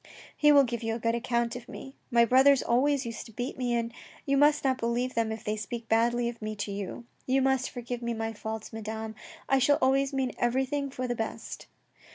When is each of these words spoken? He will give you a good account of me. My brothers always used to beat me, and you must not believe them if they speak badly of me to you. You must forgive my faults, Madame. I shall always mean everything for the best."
He 0.35 0.51
will 0.51 0.63
give 0.63 0.81
you 0.81 0.95
a 0.95 0.99
good 0.99 1.13
account 1.13 1.55
of 1.55 1.69
me. 1.69 1.95
My 2.09 2.25
brothers 2.25 2.63
always 2.63 3.05
used 3.05 3.27
to 3.27 3.31
beat 3.31 3.55
me, 3.55 3.75
and 3.75 3.93
you 4.25 4.35
must 4.35 4.63
not 4.63 4.79
believe 4.79 5.13
them 5.13 5.31
if 5.31 5.43
they 5.43 5.55
speak 5.55 5.87
badly 5.87 6.27
of 6.27 6.41
me 6.41 6.55
to 6.55 6.71
you. 6.71 7.05
You 7.27 7.39
must 7.43 7.69
forgive 7.69 8.01
my 8.01 8.33
faults, 8.33 8.73
Madame. 8.73 9.13
I 9.47 9.59
shall 9.59 9.77
always 9.79 10.11
mean 10.11 10.31
everything 10.39 10.89
for 10.89 11.07
the 11.07 11.13
best." 11.13 11.67